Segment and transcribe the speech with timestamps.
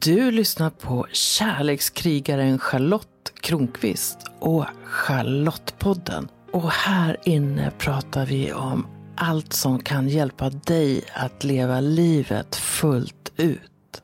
[0.00, 6.28] Du lyssnar på kärlekskrigaren Charlotte Kronqvist och Charlottepodden.
[6.52, 8.86] Och här inne pratar vi om
[9.16, 14.02] allt som kan hjälpa dig att leva livet fullt ut.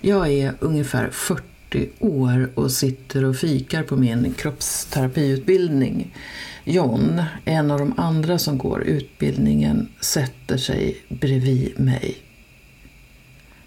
[0.00, 6.16] Jag är ungefär 40 år och sitter och fikar på min kroppsterapiutbildning.
[6.64, 12.29] John, en av de andra som går utbildningen, sätter sig bredvid mig.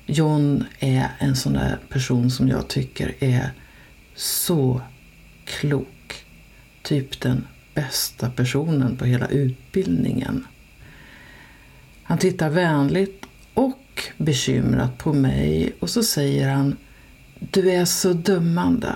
[0.05, 3.51] John är en sån där person som jag tycker är
[4.15, 4.81] så
[5.45, 6.25] klok.
[6.81, 10.47] Typ den bästa personen på hela utbildningen.
[12.03, 16.77] Han tittar vänligt och bekymrat på mig och så säger han
[17.39, 18.95] Du är så dömande.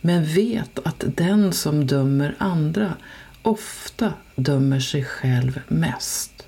[0.00, 2.96] Men vet att den som dömer andra
[3.42, 6.46] ofta dömer sig själv mest.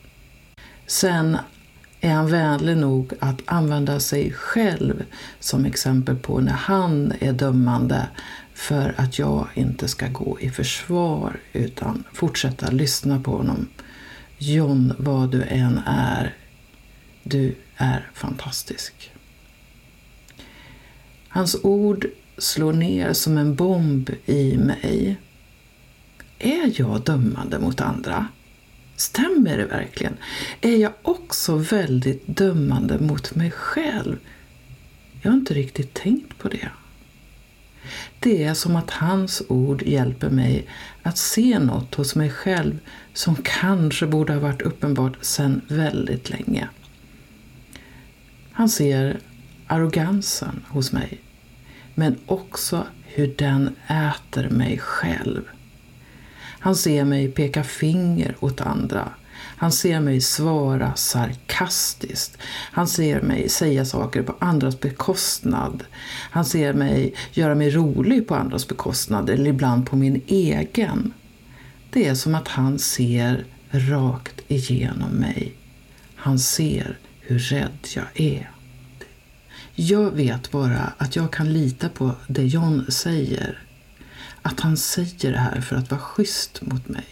[0.87, 1.39] Sen
[2.05, 5.05] är han vänlig nog att använda sig själv
[5.41, 8.09] som exempel på när han är dömande
[8.55, 13.69] för att jag inte ska gå i försvar utan fortsätta lyssna på honom.
[14.39, 16.37] John, vad du än är,
[17.23, 19.13] du är fantastisk.
[21.29, 22.07] Hans ord
[22.39, 25.17] slår ner som en bomb i mig.
[26.39, 28.29] Är jag dömande mot andra?
[28.97, 30.17] Stämmer det verkligen?
[30.61, 34.17] Är jag också väldigt dömande mot mig själv?
[35.23, 36.69] Jag har inte riktigt tänkt på det.
[38.19, 40.67] Det är som att hans ord hjälper mig
[41.03, 42.79] att se något hos mig själv
[43.15, 46.69] som kanske borde ha varit uppenbart sedan väldigt länge.
[48.53, 49.21] Han ser
[49.67, 51.21] arrogansen hos mig,
[51.95, 55.43] men också hur den äter mig själv.
[56.63, 59.09] Han ser mig peka finger åt andra.
[59.35, 62.39] Han ser mig svara sarkastiskt.
[62.73, 65.85] Han ser mig säga saker på andras bekostnad.
[66.31, 71.13] Han ser mig göra mig rolig på andras bekostnad eller ibland på min egen.
[71.91, 75.55] Det är som att han ser rakt igenom mig.
[76.15, 78.51] Han ser hur rädd jag är.
[79.75, 83.59] Jag vet bara att jag kan lita på det John säger
[84.43, 87.07] att han säger det här för att vara schysst mot mig.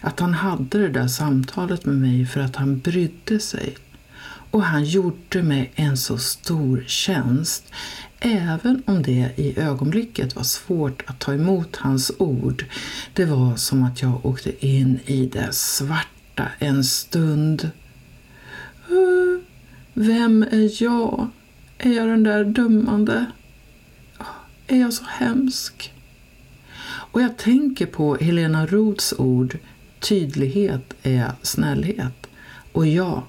[0.00, 3.76] Att han hade det där samtalet med mig för att han brydde sig.
[4.50, 7.72] Och han gjorde mig en så stor tjänst,
[8.20, 12.64] även om det i ögonblicket var svårt att ta emot hans ord.
[13.14, 17.70] Det var som att jag åkte in i det svarta en stund.
[19.94, 21.28] Vem är jag?
[21.78, 23.26] Är jag den där dömande?
[24.18, 24.24] Ah,
[24.66, 25.91] är jag så hemsk?
[27.12, 29.58] Och jag tänker på Helena Roths ord
[30.00, 32.26] tydlighet är snällhet.
[32.72, 33.26] Och ja,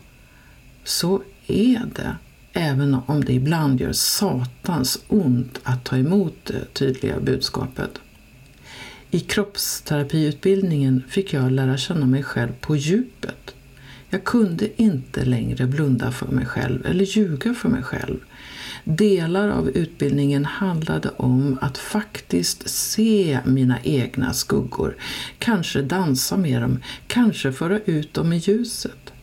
[0.83, 2.17] så är det.
[2.53, 7.99] Även om det ibland gör satans ont att ta emot det tydliga budskapet.
[9.11, 13.55] I kroppsterapiutbildningen fick jag lära känna mig själv på djupet.
[14.09, 18.19] Jag kunde inte längre blunda för mig själv eller ljuga för mig själv.
[18.83, 24.95] Delar av utbildningen handlade om att faktiskt se mina egna skuggor,
[25.39, 29.13] kanske dansa med dem, kanske föra ut dem i ljuset.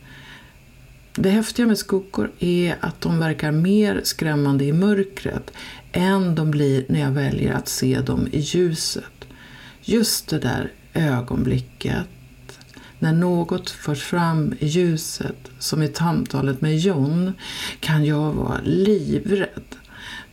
[1.15, 5.51] Det häftiga med skuggor är att de verkar mer skrämmande i mörkret
[5.91, 9.25] än de blir när jag väljer att se dem i ljuset.
[9.81, 12.05] Just det där ögonblicket
[13.01, 17.33] när något förs fram i ljuset, som i samtalet med John,
[17.79, 19.75] kan jag vara livrädd.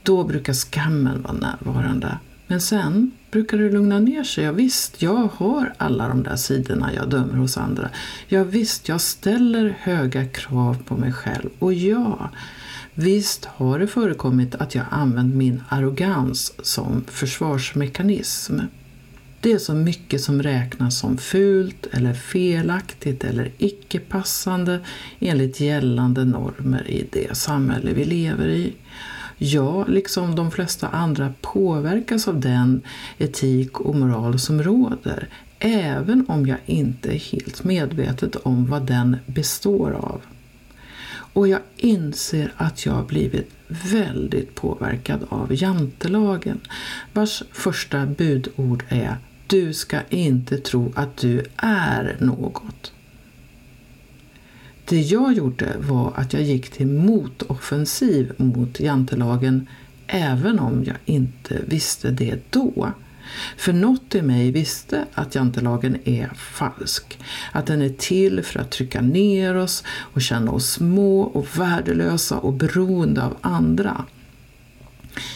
[0.03, 2.19] Då brukar skammen vara närvarande.
[2.47, 4.45] Men sen brukar det lugna ner sig.
[4.45, 7.91] Ja, visst, jag har alla de där sidorna jag dömer hos andra.
[8.29, 11.50] Ja, visst, jag ställer höga krav på mig själv.
[11.59, 12.31] Och ja,
[12.95, 18.59] visst har det förekommit att jag använt min arrogans som försvarsmekanism.
[19.41, 24.81] Det är så mycket som räknas som fult eller felaktigt eller icke-passande
[25.21, 28.72] enligt gällande normer i det samhälle vi lever i.
[29.38, 32.82] Jag, liksom de flesta andra, påverkas av den
[33.19, 39.17] etik och moral som råder, även om jag inte är helt medvetet om vad den
[39.26, 40.20] består av.
[41.38, 46.61] Och jag inser att jag blivit väldigt påverkad av jantelagen,
[47.12, 52.93] vars första budord är du ska inte tro att du är något.
[54.85, 59.67] Det jag gjorde var att jag gick till motoffensiv mot jantelagen
[60.06, 62.93] även om jag inte visste det då.
[63.57, 67.19] För något i mig visste att jantelagen är falsk.
[67.53, 72.39] Att den är till för att trycka ner oss och känna oss små och värdelösa
[72.39, 74.05] och beroende av andra.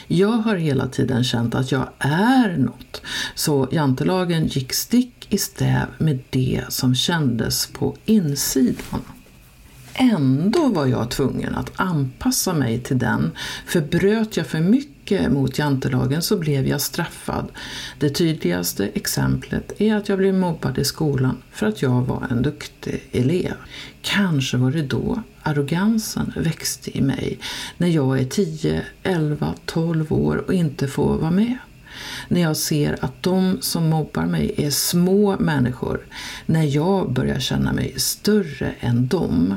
[0.06, 3.02] Jag har hela tiden känt att jag är något,
[3.34, 9.02] så jantelagen gick stick i stäv med det som kändes på insidan.
[9.94, 13.30] Ändå var jag tvungen att anpassa mig till den,
[13.66, 17.48] för bröt jag för mycket mot jantelagen så blev jag straffad.
[17.98, 22.42] Det tydligaste exemplet är att jag blev mobbad i skolan för att jag var en
[22.42, 23.54] duktig elev.
[24.02, 27.38] Kanske var det då arrogansen växte i mig,
[27.76, 31.58] när jag är 10, 11, 12 år och inte får vara med
[32.28, 36.06] när jag ser att de som mobbar mig är små människor,
[36.46, 39.56] när jag börjar känna mig större än dem.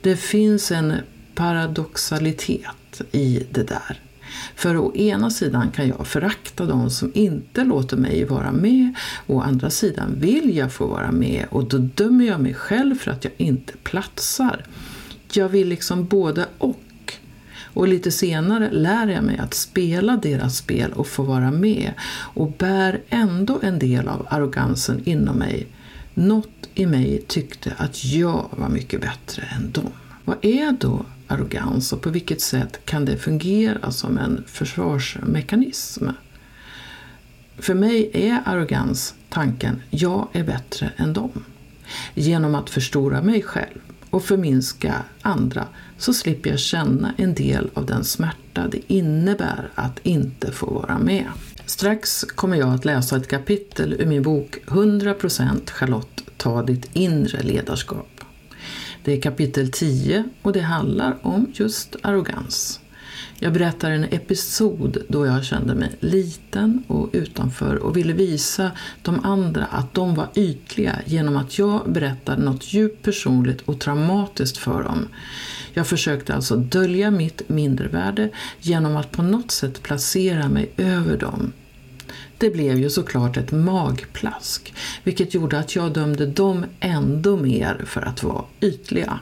[0.00, 0.94] Det finns en
[1.34, 4.00] paradoxalitet i det där.
[4.58, 8.94] För å ena sidan kan jag förakta de som inte låter mig vara med,
[9.26, 13.10] å andra sidan vill jag få vara med och då dömer jag mig själv för
[13.10, 14.64] att jag inte platsar.
[15.32, 17.14] Jag vill liksom både och.
[17.74, 21.92] Och lite senare lär jag mig att spela deras spel och få vara med
[22.34, 25.66] och bär ändå en del av arrogansen inom mig.
[26.14, 29.92] Något i mig tyckte att jag var mycket bättre än dem.
[30.24, 36.08] Vad är då arrogans och på vilket sätt kan det fungera som en försvarsmekanism?
[37.58, 41.44] För mig är arrogans tanken jag är bättre än dem.
[42.14, 43.78] Genom att förstora mig själv
[44.10, 49.98] och förminska andra så slipper jag känna en del av den smärta det innebär att
[50.02, 51.26] inte få vara med.
[51.66, 57.42] Strax kommer jag att läsa ett kapitel ur min bok 100% Charlotte, ta ditt inre
[57.42, 58.20] ledarskap.
[59.04, 62.80] Det är kapitel 10 och det handlar om just arrogans.
[63.40, 68.70] Jag berättar en episod då jag kände mig liten och utanför och ville visa
[69.02, 74.58] de andra att de var ytliga genom att jag berättade något djupt personligt och traumatiskt
[74.58, 75.08] för dem.
[75.72, 78.30] Jag försökte alltså dölja mitt mindervärde
[78.60, 81.52] genom att på något sätt placera mig över dem.
[82.38, 84.74] Det blev ju såklart ett magplask,
[85.04, 89.20] vilket gjorde att jag dömde dem ändå mer för att vara ytliga.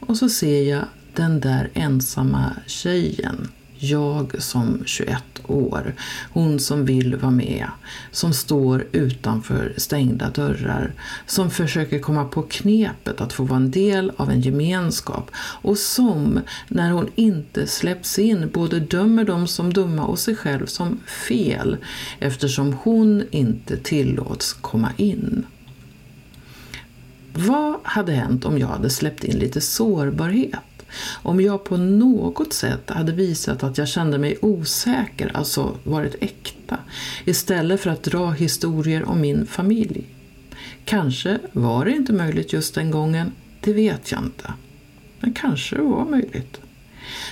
[0.00, 0.84] Och så ser jag
[1.14, 3.48] den där ensamma tjejen
[3.80, 5.94] jag som 21 år,
[6.32, 7.66] hon som vill vara med,
[8.10, 10.92] som står utanför stängda dörrar,
[11.26, 15.30] som försöker komma på knepet att få vara en del av en gemenskap.
[15.36, 20.66] Och som, när hon inte släpps in, både dömer dem som dumma och sig själv
[20.66, 21.76] som fel.
[22.18, 25.46] Eftersom hon inte tillåts komma in.
[27.34, 30.60] Vad hade hänt om jag hade släppt in lite sårbarhet?
[31.22, 36.78] Om jag på något sätt hade visat att jag kände mig osäker, alltså varit äkta,
[37.24, 40.04] istället för att dra historier om min familj.
[40.84, 44.52] Kanske var det inte möjligt just den gången, det vet jag inte.
[45.20, 46.60] Men kanske det var möjligt.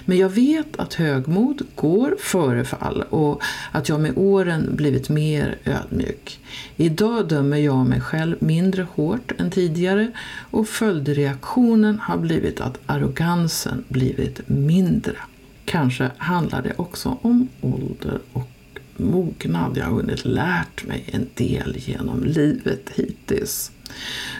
[0.04, 3.42] Men jag vet att högmod går före fall och
[3.72, 6.40] att jag med åren blivit mer ödmjuk.
[6.76, 10.12] Idag dömer jag mig själv mindre hårt än tidigare
[10.50, 15.16] och följdreaktionen har blivit att arrogansen blivit mindre.
[15.64, 18.48] Kanske handlar det också om ålder och
[18.96, 19.76] mognad.
[19.76, 23.72] Jag har hunnit lärt mig en del genom livet hittills.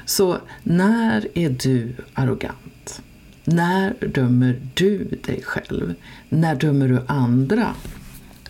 [0.04, 2.56] Så när är du arrogant?
[3.50, 5.94] När dömer du dig själv?
[6.28, 7.74] När dömer du andra?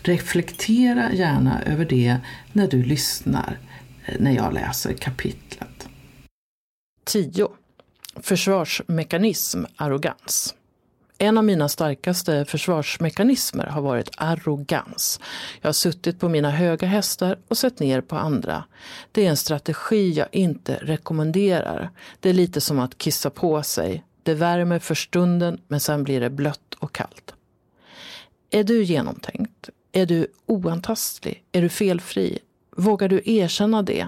[0.01, 2.17] Reflektera gärna över det
[2.53, 3.59] när du lyssnar,
[4.05, 5.87] eh, när jag läser kapitlet.
[7.03, 7.49] 10.
[8.15, 10.55] Försvarsmekanism, arrogans.
[11.17, 15.19] En av mina starkaste försvarsmekanismer har varit arrogans.
[15.61, 18.63] Jag har suttit på mina höga hästar och sett ner på andra.
[19.11, 21.89] Det är en strategi jag inte rekommenderar.
[22.19, 24.03] Det är lite som att kissa på sig.
[24.29, 27.33] Det värmer för stunden men sen blir det blött och kallt.
[28.49, 29.69] Är du genomtänkt?
[29.91, 31.43] Är du oantastlig?
[31.51, 32.39] Är du felfri?
[32.75, 34.07] Vågar du erkänna det?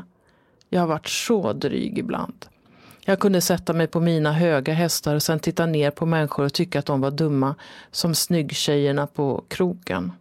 [0.69, 2.45] Jag har varit så dryg ibland.
[3.05, 6.53] Jag kunde sätta mig på mina höga hästar och sen titta ner på människor och
[6.53, 7.55] tycka att de var dumma,
[7.91, 10.11] som snyggtjejerna på krogen.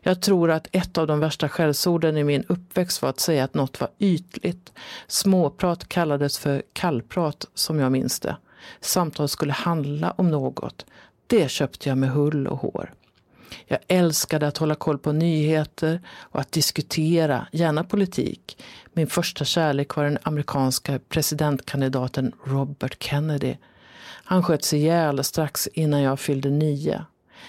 [0.00, 3.54] Jag tror att ett av de värsta skällsorden i min uppväxt var att säga att
[3.54, 4.72] något var ytligt.
[5.06, 8.36] Småprat kallades för kallprat, som jag minns det.
[8.80, 10.86] Samtal skulle handla om något.
[11.26, 12.92] Det köpte jag med hull och hår.
[13.66, 18.62] Jag älskade att hålla koll på nyheter och att diskutera, gärna politik.
[18.92, 23.56] Min första kärlek var den amerikanska presidentkandidaten Robert Kennedy.
[24.24, 27.04] Han sköts ihjäl strax innan jag fyllde nio.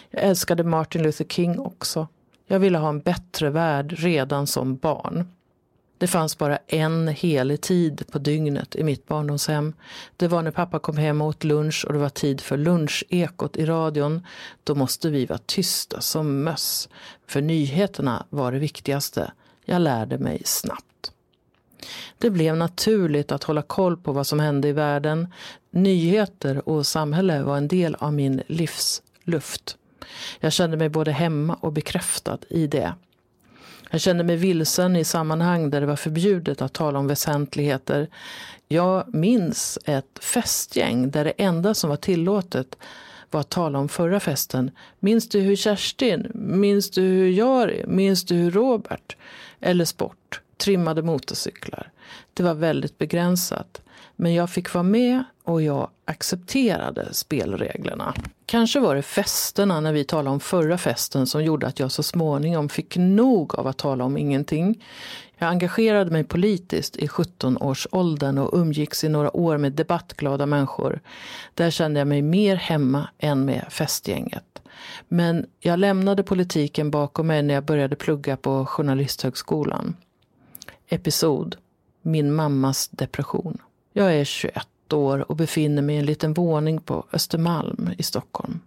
[0.10, 2.08] Jag älskade Martin Luther King också.
[2.48, 5.28] Jag ville ha en bättre värld redan som barn.
[5.98, 9.74] Det fanns bara en helig tid på dygnet i mitt barndomshem.
[10.18, 13.58] Det var när pappa kom hem och åt lunch och det var tid för lunchekot
[13.58, 14.25] i radion.
[14.64, 16.90] Då måste vi vara tysta som möss.
[17.28, 19.32] För nyheterna var det viktigaste.
[19.66, 21.12] Jag lärde mig snabbt.
[22.18, 25.28] Det blev naturligt att hålla koll på vad som hände i världen.
[25.72, 29.78] Nyheter och samhälle var en del av min livsluft.
[30.40, 32.94] Jag kände mig både hemma och bekräftad i det.
[33.89, 38.08] Jag kände mig vilsen i sammanhang där det var förbjudet att tala om väsentligheter.
[38.68, 42.77] Jag minns ett festgäng där det enda som var tillåtet
[43.32, 44.72] var att tala om förra festen.
[45.00, 46.32] Minns du hur Kerstin?
[46.34, 47.86] Minns du hur Jari?
[47.88, 49.18] Minns du hur Robert?
[49.60, 51.92] Eller sport, trimmade motorcyklar.
[52.34, 53.82] Det var väldigt begränsat.
[54.16, 58.14] Men jag fick vara med och jag accepterade spelreglerna.
[58.46, 62.04] Kanske var det festerna när vi talade om förra festen som gjorde att jag så
[62.04, 64.84] småningom fick nog av att tala om ingenting.
[65.38, 71.02] Jag engagerade mig politiskt i 17-årsåldern och umgicks i några år med debattglada människor.
[71.54, 74.62] Där kände jag mig mer hemma än med festgänget.
[75.08, 79.96] Men jag lämnade politiken bakom mig när jag började plugga på Journalisthögskolan.
[80.89, 81.56] Episod
[82.01, 83.58] Min mammas depression.
[83.94, 88.60] Jag är 21 år och befinner mig i en liten våning på Östermalm i Stockholm.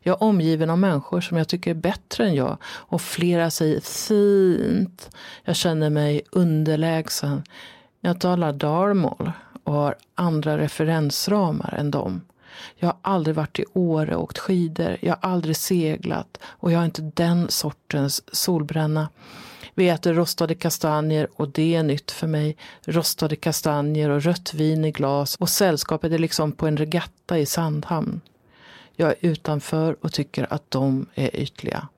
[0.00, 3.80] Jag är omgiven av människor som jag tycker är bättre än jag och flera säger
[3.80, 5.10] fint.
[5.44, 7.42] Jag känner mig underlägsen.
[8.00, 9.32] Jag talar dalmål
[9.64, 12.20] och har andra referensramar än dem.
[12.76, 14.96] Jag har aldrig varit i Åre och åkt skidor.
[15.00, 19.08] Jag har aldrig seglat och jag har inte den sortens solbränna.
[19.74, 22.56] Vi äter rostade kastanjer och det är nytt för mig.
[22.84, 27.46] Rostade kastanjer och rött vin i glas och sällskapet är liksom på en regatta i
[27.46, 28.20] Sandhamn.
[28.96, 31.88] Jag är utanför och tycker att de är ytliga.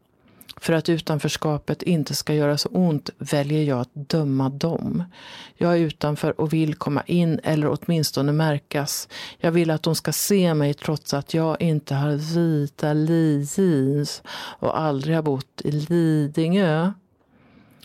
[0.63, 5.05] För att utanförskapet inte ska göra så ont väljer jag att döma dem.
[5.57, 9.09] Jag är utanför och vill komma in eller åtminstone märkas.
[9.39, 14.23] Jag vill att de ska se mig trots att jag inte har vita jeans
[14.59, 16.93] och aldrig har bott i Lidingö.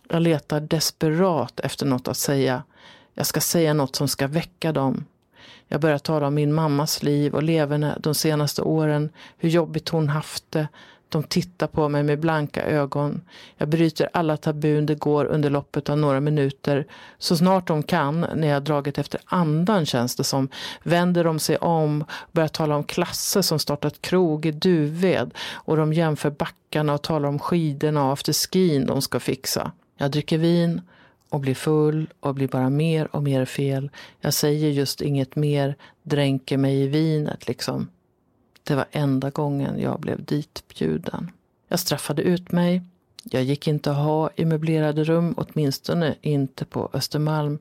[0.10, 2.64] Jag letar desperat efter något att säga.
[3.14, 5.06] Jag ska säga något som ska väcka dem.
[5.68, 10.10] Jag börjar tala om min mammas liv och leverne de senaste åren, hur jobbigt hon
[10.10, 10.68] haft det.
[11.10, 13.22] De tittar på mig med blanka ögon.
[13.58, 16.86] Jag bryter alla tabun det går under loppet av några minuter.
[17.18, 20.50] Så snart de kan, när jag dragit efter andan känns det som,
[20.84, 25.94] vänder de sig om, börjar tala om klasser som startat krog i Duved och de
[25.94, 29.72] jämför backarna och talar om skidorna och afterskin de ska fixa.
[29.98, 30.82] Jag dricker vin
[31.30, 33.90] och blir full och blir bara mer och mer fel.
[34.22, 37.90] Jag säger just inget mer, dränker mig i vinet liksom.
[38.64, 41.32] Det var enda gången jag blev ditbjuden.
[41.68, 42.82] Jag straffade ut mig.
[43.24, 47.60] Jag gick inte att ha i möblerade rum, åtminstone inte på Östermalm.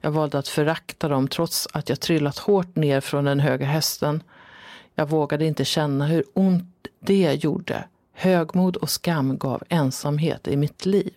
[0.00, 4.22] Jag valde att förakta dem trots att jag trillat hårt ner från den höga hästen.
[4.94, 7.84] Jag vågade inte känna hur ont det gjorde.
[8.12, 11.14] Högmod och skam gav ensamhet i mitt liv.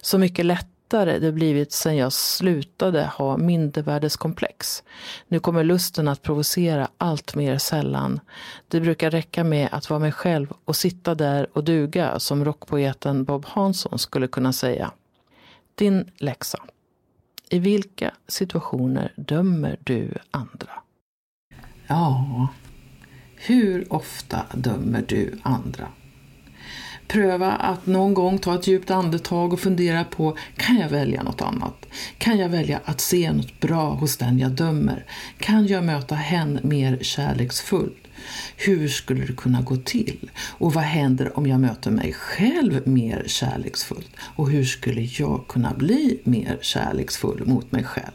[0.00, 4.82] Så mycket lättare det blivit sen jag slutade ha mindervärdeskomplex.
[5.28, 8.20] Nu kommer lusten att provocera allt mer sällan.
[8.68, 13.24] Det brukar räcka med att vara mig själv och sitta där och duga som rockpoeten
[13.24, 14.90] Bob Hansson skulle kunna säga.
[15.74, 16.58] Din läxa.
[17.48, 20.82] I vilka situationer dömer du andra?
[21.86, 22.48] Ja,
[23.36, 25.88] hur ofta dömer du andra?
[27.12, 31.42] Pröva att någon gång ta ett djupt andetag och fundera på, kan jag välja något
[31.42, 31.86] annat?
[32.18, 35.04] Kan jag välja att se något bra hos den jag dömer?
[35.38, 38.06] Kan jag möta hen mer kärleksfullt?
[38.56, 40.30] Hur skulle det kunna gå till?
[40.58, 44.10] Och vad händer om jag möter mig själv mer kärleksfullt?
[44.18, 48.12] Och hur skulle jag kunna bli mer kärleksfull mot mig själv?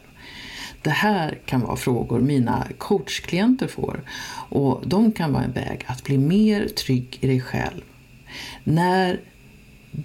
[0.82, 4.02] Det här kan vara frågor mina coachklienter får
[4.48, 7.82] och de kan vara en väg att bli mer trygg i dig själv
[8.64, 9.20] när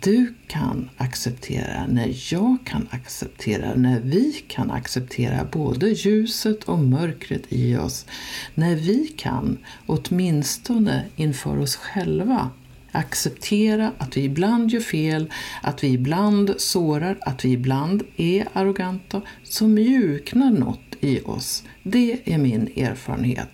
[0.01, 7.41] du kan acceptera, när jag kan acceptera, när vi kan acceptera både ljuset och mörkret
[7.49, 8.05] i oss,
[8.53, 12.49] när vi kan, åtminstone inför oss själva,
[12.91, 19.21] acceptera att vi ibland gör fel, att vi ibland sårar, att vi ibland är arroganta,
[19.43, 21.63] så mjuknar något i oss.
[21.83, 23.49] Det är min erfarenhet.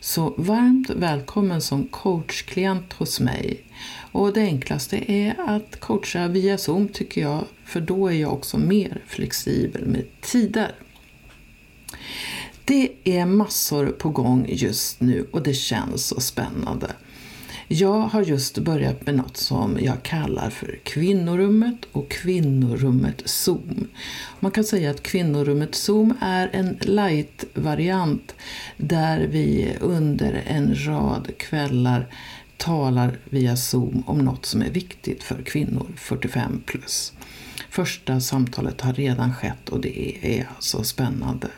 [0.00, 3.64] Så varmt välkommen som coachklient hos mig.
[4.12, 8.58] Och det enklaste är att coacha via Zoom tycker jag, för då är jag också
[8.58, 10.74] mer flexibel med tider.
[12.64, 16.90] Det är massor på gång just nu och det känns så spännande.
[17.72, 23.88] Jag har just börjat med något som jag kallar för kvinnorummet och kvinnorummet Zoom.
[24.40, 28.34] Man kan säga att kvinnorummet Zoom är en light-variant
[28.76, 32.06] där vi under en rad kvällar
[32.56, 37.12] talar via Zoom om något som är viktigt för kvinnor 45 plus.
[37.68, 41.48] Första samtalet har redan skett och det är alltså spännande.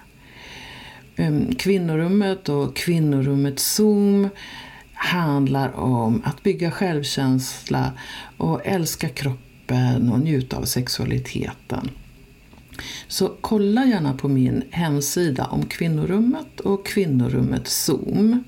[1.16, 4.28] Ehm, kvinnorummet och kvinnorummet Zoom
[5.02, 7.92] handlar om att bygga självkänsla
[8.36, 11.90] och älska kroppen och njuta av sexualiteten.
[13.08, 18.44] Så kolla gärna på min hemsida om kvinnorummet och kvinnorummet Zoom.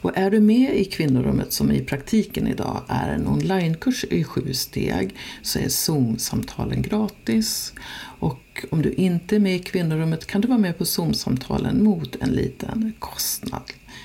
[0.00, 4.54] Och är du med i kvinnorummet som i praktiken idag är en onlinekurs i sju
[4.54, 7.72] steg så är Zoom-samtalen gratis.
[8.18, 12.16] Och om du inte är med i kvinnorummet kan du vara med på Zoom-samtalen mot
[12.20, 13.62] en liten kostnad.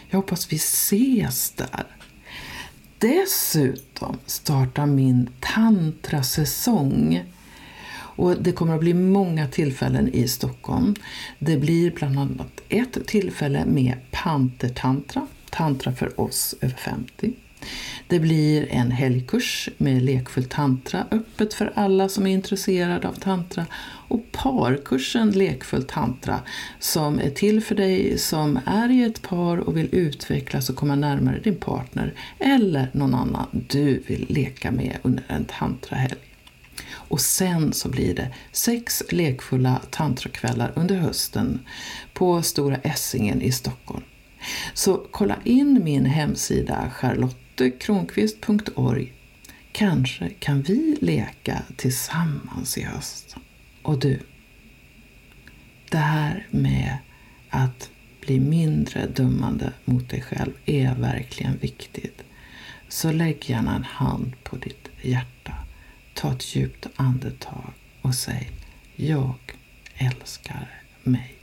[0.10, 1.86] Jag hoppas vi ses där.
[2.98, 7.24] Dessutom startar min tantrasäsong.
[8.16, 10.96] Och det kommer att bli många tillfällen i Stockholm.
[11.40, 17.34] Det blir bland annat ett tillfälle med Pantertantra Tantra för oss över 50.
[18.08, 23.66] Det blir en helgkurs med lekfull tantra, öppet för alla som är intresserade av tantra
[24.08, 26.40] och parkursen Lekfull tantra
[26.80, 30.96] som är till för dig som är i ett par och vill utvecklas och komma
[30.96, 36.20] närmare din partner eller någon annan du vill leka med under en tantrahelg.
[36.92, 41.60] Och sen så blir det sex lekfulla tantrakvällar under hösten
[42.14, 44.04] på Stora Essingen i Stockholm.
[44.74, 49.14] Så kolla in min hemsida charlottekronqvist.org.
[49.72, 53.36] Kanske kan vi leka tillsammans i höst.
[53.82, 54.20] Och du,
[55.90, 56.98] det här med
[57.50, 57.90] att
[58.22, 62.24] bli mindre dömande mot dig själv är verkligen viktigt.
[62.88, 65.54] Så lägg gärna en hand på ditt hjärta.
[66.14, 68.52] Ta ett djupt andetag och säg
[68.96, 69.36] Jag
[69.96, 71.43] älskar mig.